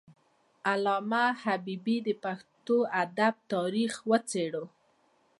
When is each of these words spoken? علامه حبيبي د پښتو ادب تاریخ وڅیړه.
علامه 0.69 1.25
حبيبي 1.43 1.97
د 2.07 2.09
پښتو 2.23 2.77
ادب 3.03 3.33
تاریخ 3.53 3.93
وڅیړه. 4.09 4.63